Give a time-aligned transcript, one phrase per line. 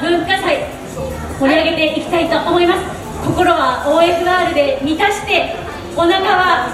[0.00, 0.66] 文化祭
[1.38, 2.80] 盛り上げていきたいと思います。
[3.26, 5.56] 心は OFR で満たして
[5.96, 6.68] お腹は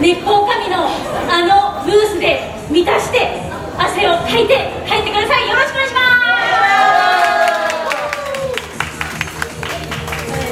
[0.00, 0.86] 熱狂神の
[1.28, 3.42] あのブースで満たして
[3.76, 5.48] 汗をかいて帰ってください。
[5.48, 6.06] よろしくお願いします。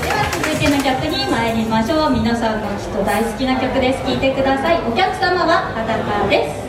[0.02, 2.10] では続いての曲に参りましょう。
[2.10, 4.04] 皆さんもきっと大好きな曲です。
[4.04, 4.82] 聴いてください。
[4.86, 6.64] お客様は裸です。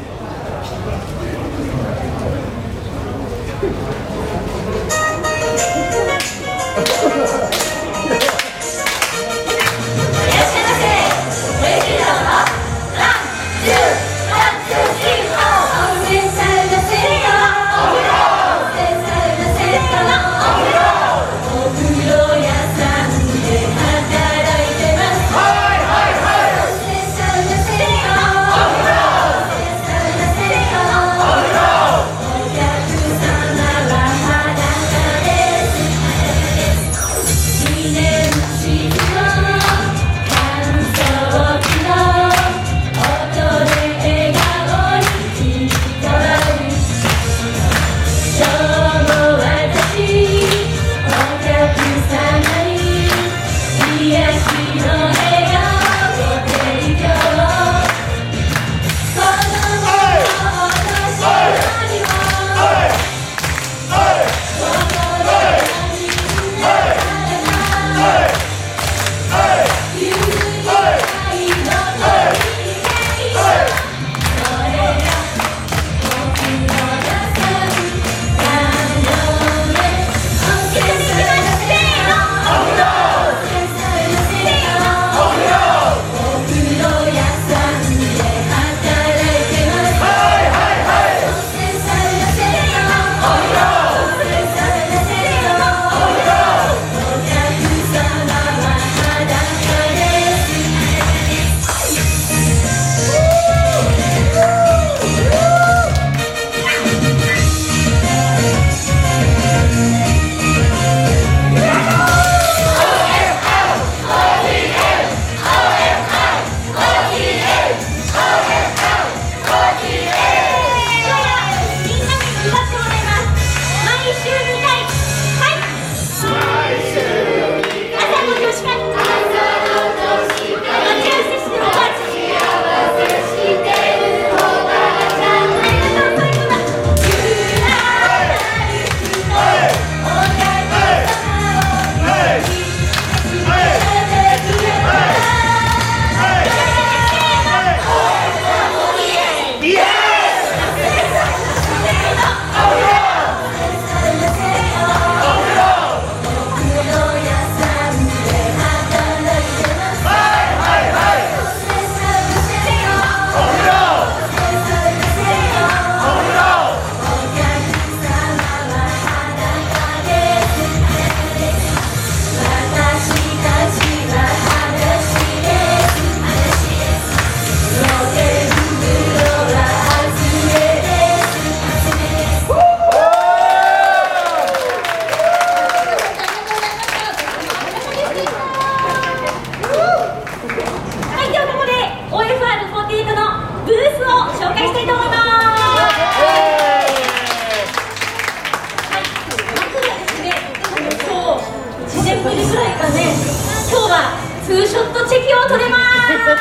[204.95, 206.31] のチェキを取れますでは、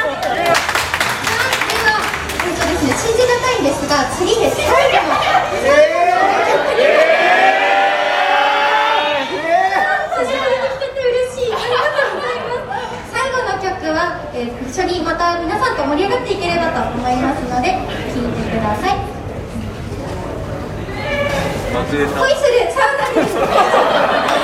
[2.44, 5.14] えっとですね、信じがたいんですが、次で最後の。
[10.14, 11.52] 初めて聞けて嬉しい。
[11.52, 13.10] ありがとうございます。
[13.10, 18.96] 最後の曲は、えー一緒にまた皆さんと盛り上がっていければと思いますので、聴いてください。
[21.74, 24.43] 恋するサウナです。